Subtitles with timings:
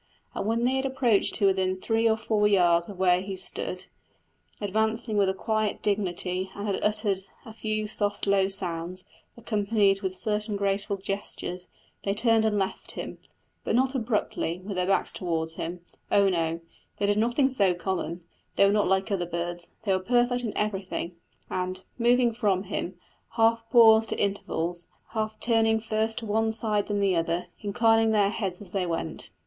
[0.33, 3.85] And when they had approached to within three or four yards of where he stood,
[4.59, 9.05] advancing with a quiet dignity, and had then uttered a few soft low sounds,
[9.37, 11.67] accompanied with certain graceful gestures,
[12.03, 13.19] they turned and left him;
[13.63, 16.61] but not abruptly, with their backs towards him oh, no,
[16.97, 18.23] they did nothing so common;
[18.55, 21.15] they were not like other birds they were perfect in everything;
[21.47, 22.95] and, moving from him,
[23.35, 28.31] half paused at intervals, half turning first to one side then the other, inclining their
[28.31, 29.29] heads as they went.